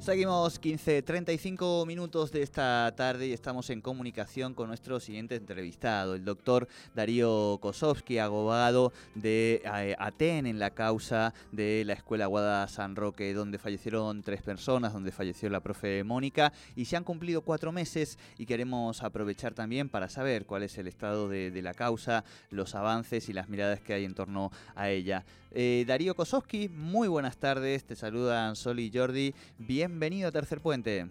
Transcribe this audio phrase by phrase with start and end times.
[0.00, 6.14] Seguimos 15, 35 minutos de esta tarde y estamos en comunicación con nuestro siguiente entrevistado,
[6.14, 12.66] el doctor Darío Kosovsky, abogado de eh, Aten en la causa de la Escuela Guada
[12.68, 17.42] San Roque, donde fallecieron tres personas, donde falleció la profe Mónica y se han cumplido
[17.42, 22.24] cuatro meses y queremos aprovechar también para saber cuál es el estado de, la causa,
[22.48, 25.26] los avances y las miradas que hay en torno a ella.
[25.52, 30.62] Eh, Darío Kosovsky, muy buenas tardes, te saludan Sol y Jordi, bienvenido bienvenido a Tercer
[30.62, 31.06] Puente.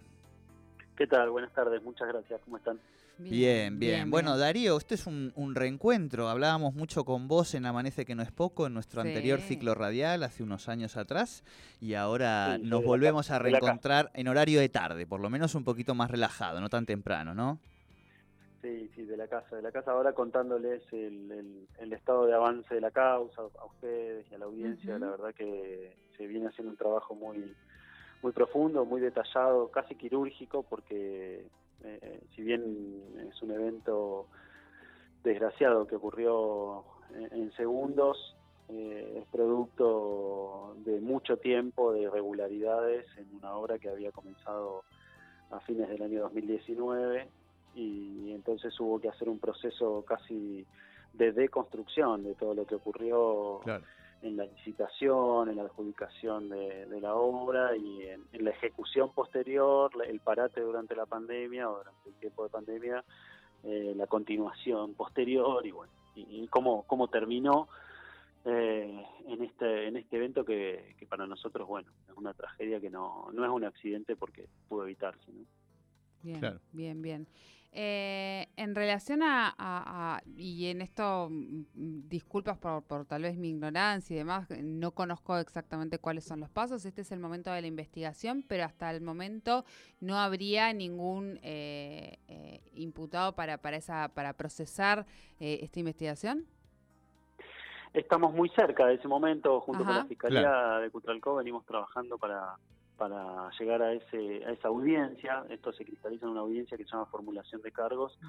[0.97, 1.29] ¿Qué tal?
[1.29, 2.41] Buenas tardes, muchas gracias.
[2.43, 2.79] ¿Cómo están?
[3.19, 4.09] Bien, bien.
[4.09, 6.27] bueno, Darío, este es un, reencuentro.
[6.27, 10.23] Hablábamos mucho con vos en Amanece que no es poco, en nuestro anterior ciclo radial,
[10.23, 11.43] hace unos años atrás,
[11.79, 15.93] y ahora nos volvemos a reencontrar en horario de tarde, por lo menos un poquito
[15.93, 17.59] más relajado, no tan temprano, ¿no?
[18.63, 22.81] Sí, sí, de la casa, de la casa ahora contándoles el, estado de avance de
[22.81, 24.97] la causa a ustedes y a la audiencia.
[24.97, 27.53] La verdad que se viene haciendo un trabajo muy
[28.21, 31.45] muy profundo, muy detallado, casi quirúrgico, porque
[31.83, 34.27] eh, si bien es un evento
[35.23, 36.83] desgraciado que ocurrió
[37.31, 38.35] en, segundos,
[38.69, 44.83] eh, es producto de mucho tiempo de irregularidades en una obra que había comenzado
[45.51, 47.27] a fines del año 2019
[47.75, 50.65] y entonces hubo que hacer un proceso casi
[51.13, 53.61] de deconstrucción de todo lo que ocurrió
[54.21, 60.19] en la licitación, en la adjudicación de, la obra y en, la ejecución posterior, el
[60.19, 63.03] parate durante la pandemia o durante el tiempo de pandemia,
[63.63, 67.69] eh, la continuación posterior y bueno, y, cómo, cómo terminó
[68.45, 73.29] eh, en este en este evento que, para nosotros bueno es una tragedia que no,
[73.33, 75.31] no es un accidente porque pudo evitarse.
[75.31, 75.45] ¿no?
[76.23, 77.27] Bien, bien, bien.
[77.71, 84.15] Eh, en relación a, y en esto, mm, disculpas por, por, tal vez mi ignorancia
[84.15, 87.67] y demás, no conozco exactamente cuáles son los pasos, este es el momento de la
[87.67, 89.65] investigación, pero hasta el momento
[89.99, 95.05] no habría ningún eh, eh, imputado para, para, esa, para procesar
[95.39, 96.47] esta investigación.
[97.93, 102.57] Estamos muy cerca de ese momento, junto con la Fiscalía de Cutralcó venimos trabajando para
[102.99, 105.45] para llegar a ese a esa audiencia.
[105.49, 108.19] Esto se cristaliza en una audiencia que se llama formulación de cargos,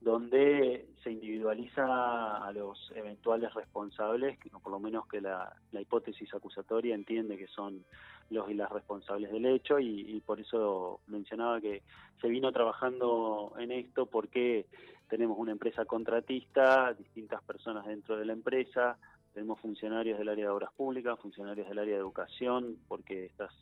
[0.00, 6.94] donde se individualiza a los eventuales responsables, que por lo menos que la, hipótesis acusatoria
[6.94, 7.84] entiende que son
[8.30, 11.82] los y las responsables del hecho y, por eso mencionaba que
[12.20, 14.66] se vino trabajando en esto porque
[15.08, 18.98] tenemos una empresa contratista, distintas personas dentro de la empresa,
[19.34, 23.52] tenemos funcionarios del área de obras públicas, funcionarios del área de educación, porque estas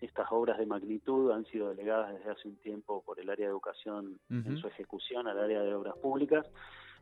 [0.00, 3.52] estas obras de magnitud han sido delegadas desde hace un tiempo por el área de
[3.52, 6.46] educación en su ejecución al área de obras públicas.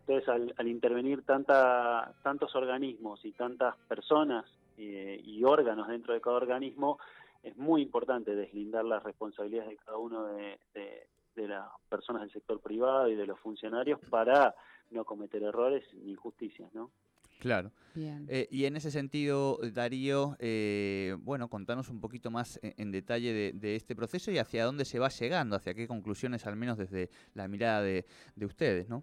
[0.06, 4.47] Entonces, al, intervenir tanta, tantos organismos y tantas personas
[4.79, 6.99] eh, y órganos dentro de cada organismo,
[7.43, 12.61] es muy importante deslindar las responsabilidades de cada uno de, de las personas del sector
[12.61, 14.55] privado y de los funcionarios para
[14.91, 16.91] no cometer errores ni injusticias, ¿no?
[17.38, 17.71] Claro.
[17.97, 23.76] Eh, y en ese sentido, Darío, eh, bueno, contanos un poquito más en, detalle de,
[23.76, 27.49] este proceso y hacia dónde se va llegando, hacia qué conclusiones, al menos desde la
[27.49, 28.04] mirada de,
[28.44, 29.03] ustedes, ¿no?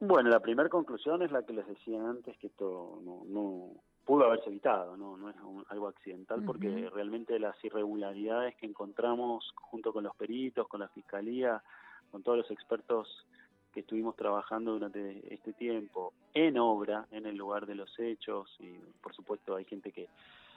[0.00, 3.74] Bueno, la primera conclusión es la que les decía antes, que esto no,
[4.04, 5.36] pudo haberse evitado, no, no es
[5.68, 11.62] algo accidental, porque realmente las irregularidades que encontramos junto con los peritos, con la fiscalía,
[12.10, 13.26] con todos los expertos
[13.72, 18.78] que estuvimos trabajando durante este tiempo en obra, en el lugar de los hechos, y
[19.00, 20.08] por supuesto hay gente que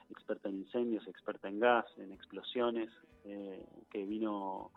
[0.10, 2.90] experta en incendios, experta en gas, en explosiones,
[3.26, 4.72] eh, que vino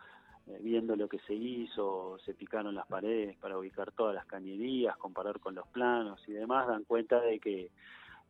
[0.47, 4.97] eh, viendo lo que se hizo, se picaron las paredes para ubicar todas las cañerías,
[4.97, 7.71] comparar con los planos y demás, dan cuenta de que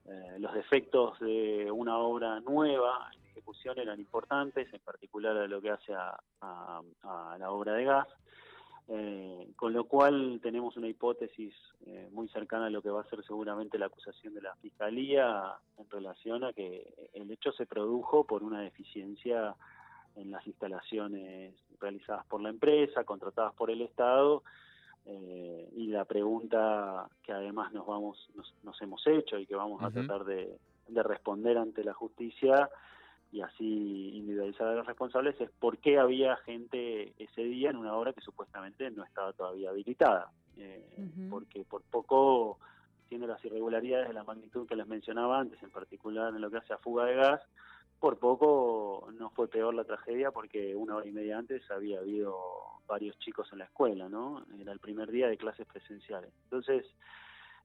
[0.07, 5.61] eh, los defectos de una obra nueva en ejecución eran importantes, en particular a lo
[5.61, 6.17] que hace a
[7.39, 8.09] la obra de gas,
[8.89, 11.53] eh, con lo cual tenemos una hipótesis
[11.87, 15.55] eh, muy cercana a lo que va a ser seguramente la acusación de la Fiscalía
[15.77, 19.57] en relación a que el hecho se produjo por una deficiencia
[20.15, 24.45] en las instalaciones realizadas por la empresa, contratadas por el Estado,
[25.05, 28.29] eh, y la pregunta que además nos vamos
[28.63, 32.69] nos, hemos hecho y que vamos a tratar de, de responder ante la justicia
[33.33, 37.95] y así individualizar a los responsables es por qué había gente ese día en una
[37.95, 40.31] obra que supuestamente no estaba todavía habilitada.
[40.57, 40.83] Eh,
[41.29, 42.59] porque por poco
[43.09, 46.57] tiene las irregularidades de la magnitud que les mencionaba antes, en particular en lo que
[46.59, 47.43] hace a fuga de gas,
[48.01, 52.37] por poco no fue peor la tragedia porque una hora y media antes había habido
[52.87, 54.45] varios chicos en la escuela, ¿no?
[54.59, 56.33] Era el primer día de clases presenciales.
[56.45, 56.87] Entonces,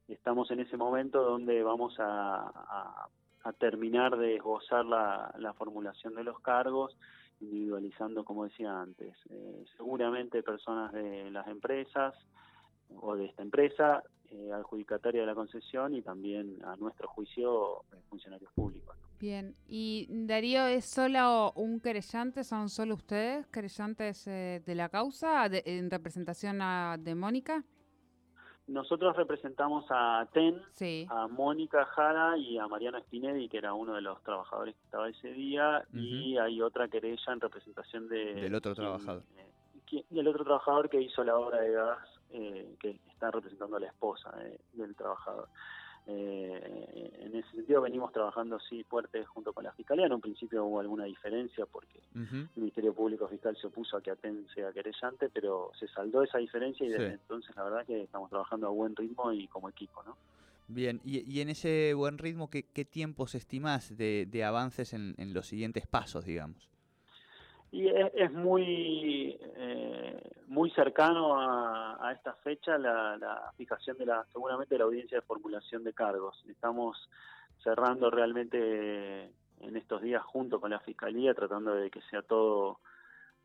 [0.08, 3.10] estamos en ese momento donde vamos a, a
[3.60, 6.96] terminar de esbozar la, la, formulación de los cargos,
[7.40, 9.16] individualizando, como decía antes.
[9.30, 12.14] Eh, seguramente personas de las empresas
[12.96, 17.98] o de esta empresa, eh, adjudicataria de la concesión y también a nuestro juicio eh,
[18.10, 18.96] funcionarios públicos.
[19.20, 22.44] Bien, y Darío, ¿es solo un querellante?
[22.44, 26.60] ¿Son solo ustedes querellantes de la causa en representación
[27.04, 27.64] de Mónica?
[28.72, 30.62] Nosotros representamos a TEN,
[31.10, 35.10] a Mónica Jara y a Mariano Spinelli, que era uno de los trabajadores que estaba
[35.10, 38.36] ese día, y hay otra querella en representación de...
[38.36, 39.24] Del otro trabajador.
[39.38, 42.00] Eh, del otro trabajador que hizo la obra de gas,
[42.32, 44.34] eh, que está representando a la esposa
[44.72, 45.50] del trabajador.
[46.08, 50.08] Eh, en ese sentido venimos trabajando sí fuerte junto con la Fiscalía.
[50.08, 54.12] En un principio hubo alguna diferencia porque el Ministerio Público Fiscal se opuso a que
[54.12, 58.30] Aten sea querellante, pero se saldó esa diferencia y desde entonces la verdad que estamos
[58.30, 60.18] trabajando a buen ritmo y como equipo, ¿no?
[60.68, 65.34] Bien, y, en ese buen ritmo, ¿qué, qué tiempos estimás de, de avances en, en
[65.34, 66.71] los siguientes pasos, digamos?
[67.72, 74.84] Y es, muy eh, muy cercano a, esta fecha la, fijación de la seguramente la
[74.84, 76.44] audiencia de formulación de cargos.
[76.50, 77.10] Estamos
[77.64, 79.32] cerrando realmente
[79.62, 82.80] en estos días junto con la fiscalía tratando de que sea todo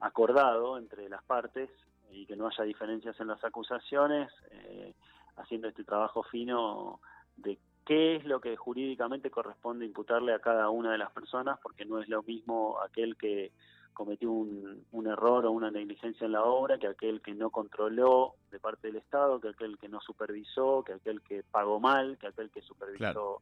[0.01, 1.71] acordado entre las partes
[2.11, 4.95] y que no haya diferencias en las acusaciones, eh,
[5.37, 7.01] haciendo este trabajo fino
[7.37, 11.85] de qué es lo que jurídicamente corresponde imputarle a cada una de las personas, porque
[11.85, 13.53] no es lo mismo aquel que
[13.97, 18.35] cometió un, un, error o una negligencia en la obra que aquel que no controló
[18.51, 22.27] de parte del Estado, que aquel que no supervisó, que aquel que pagó mal, que
[22.27, 23.41] aquel que supervisó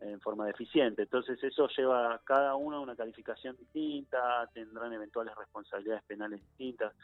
[0.00, 1.02] en forma deficiente.
[1.02, 6.94] Entonces eso lleva a cada uno a una calificación distinta, tendrán eventuales responsabilidades penales distintas.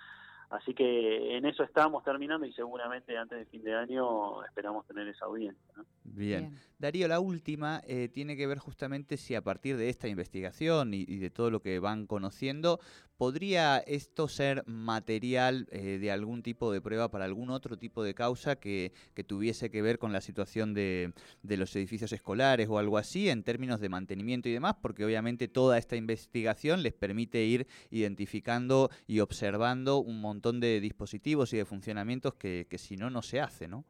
[0.50, 5.08] Así que en eso estamos terminando y seguramente antes de fin de año esperamos tener
[5.08, 5.74] esa audiencia.
[6.04, 6.54] Bien.
[6.78, 11.04] Darío, la última eh, tiene que ver justamente si a partir de esta investigación y,
[11.04, 12.78] de todo lo que van conociendo,
[13.16, 18.14] ¿podría esto ser material eh, de algún tipo de prueba para algún otro tipo de
[18.14, 22.78] causa que, que tuviese que ver con la situación de, de, los edificios escolares o
[22.78, 24.76] algo así en términos de mantenimiento y demás?
[24.82, 31.52] Porque obviamente toda esta investigación les permite ir identificando y observando un montón de dispositivos
[31.52, 33.84] y de funcionamientos que, que si no, no se hace, ¿no?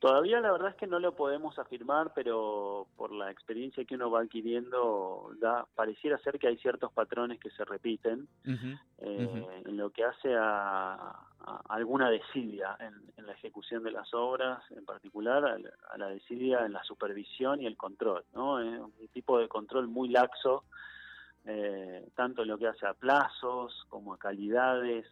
[0.00, 4.10] Todavía la verdad es que no lo podemos afirmar, pero por la experiencia que uno
[4.10, 9.90] va adquiriendo, da, pareciera ser que hay ciertos patrones que se repiten eh, en lo
[9.90, 11.20] que hace a,
[11.68, 16.82] alguna desidia en, la ejecución de las obras, en particular a, la desidia en la
[16.82, 18.58] supervisión y el control, ¿no?
[18.58, 20.64] Es un tipo de control muy laxo,
[21.46, 25.06] eh, tanto en lo que hace a plazos como a calidades,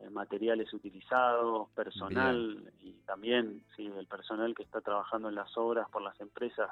[0.00, 5.88] eh, materiales utilizados, personal y también si el personal que está trabajando en las obras
[5.88, 6.70] por las empresas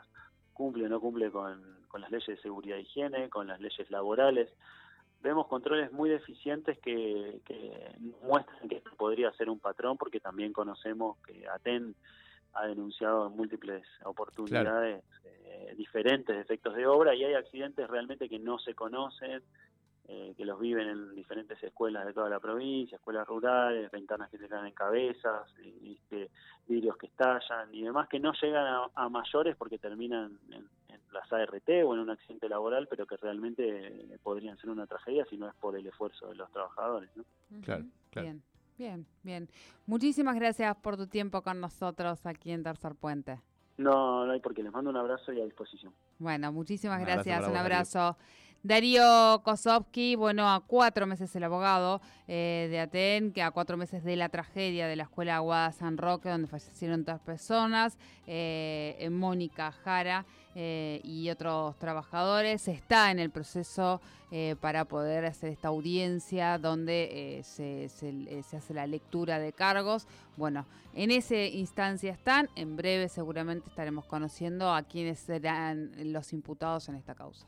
[0.52, 4.50] cumple o no cumple con, las leyes de seguridad e higiene, con las leyes laborales.
[5.22, 7.40] Vemos controles muy deficientes que,
[8.22, 11.94] muestran que esto podría ser un patrón porque también conocemos que ATEN
[12.54, 18.38] ha denunciado en múltiples oportunidades eh, diferentes efectos de obra y hay accidentes realmente que
[18.38, 19.42] no se conocen,
[20.06, 24.38] eh, que los viven en diferentes escuelas de toda la provincia, escuelas rurales, ventanas que
[24.38, 25.48] se caen en cabezas,
[25.82, 26.30] este,
[26.66, 30.68] vidrios que estallan y demás que no llegan a, mayores porque terminan en,
[31.12, 35.36] las ART o en un accidente laboral, pero que realmente podrían ser una tragedia si
[35.36, 37.08] no es por el esfuerzo de los trabajadores.
[37.62, 38.26] Claro, claro.
[38.26, 38.42] Bien,
[38.78, 39.48] bien, bien.
[39.86, 43.40] Muchísimas gracias por tu tiempo con nosotros aquí en Tercer Puente.
[43.76, 44.62] No, no hay por qué.
[44.62, 45.92] Les mando un abrazo y a disposición.
[46.18, 47.46] Bueno, muchísimas gracias.
[47.48, 48.16] un abrazo.
[48.64, 54.02] Darío Kosovsky, bueno, a cuatro meses el abogado eh, de Aten, que a cuatro meses
[54.04, 59.70] de la tragedia de la escuela Aguada San Roque, donde fallecieron dos personas, eh, Mónica
[59.70, 64.00] Jara eh, y otros trabajadores, está en el proceso
[64.60, 67.84] para poder hacer esta audiencia donde se,
[68.56, 70.08] hace la lectura de cargos.
[70.36, 76.88] Bueno, en esa instancia están, en breve seguramente estaremos conociendo a quienes serán los imputados
[76.88, 77.46] en esta causa.